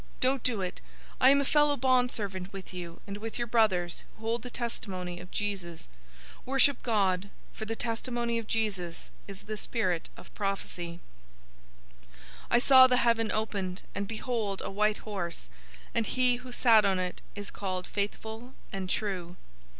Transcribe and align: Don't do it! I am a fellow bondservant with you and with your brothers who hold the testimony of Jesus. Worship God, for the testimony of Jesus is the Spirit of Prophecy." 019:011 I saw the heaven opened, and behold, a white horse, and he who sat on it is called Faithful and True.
Don't 0.19 0.41
do 0.41 0.61
it! 0.61 0.81
I 1.19 1.29
am 1.29 1.39
a 1.41 1.45
fellow 1.45 1.77
bondservant 1.77 2.51
with 2.51 2.73
you 2.73 3.01
and 3.05 3.17
with 3.17 3.37
your 3.37 3.45
brothers 3.45 4.01
who 4.17 4.21
hold 4.25 4.41
the 4.41 4.49
testimony 4.49 5.19
of 5.19 5.29
Jesus. 5.29 5.87
Worship 6.43 6.81
God, 6.81 7.29
for 7.53 7.65
the 7.65 7.75
testimony 7.75 8.39
of 8.39 8.47
Jesus 8.47 9.11
is 9.27 9.43
the 9.43 9.57
Spirit 9.57 10.09
of 10.17 10.33
Prophecy." 10.33 11.01
019:011 11.99 12.09
I 12.49 12.57
saw 12.57 12.87
the 12.87 12.97
heaven 12.97 13.31
opened, 13.31 13.83
and 13.93 14.07
behold, 14.07 14.63
a 14.65 14.71
white 14.71 14.97
horse, 15.05 15.49
and 15.93 16.07
he 16.07 16.37
who 16.37 16.51
sat 16.51 16.83
on 16.83 16.97
it 16.97 17.21
is 17.35 17.51
called 17.51 17.85
Faithful 17.85 18.55
and 18.73 18.89
True. 18.89 19.35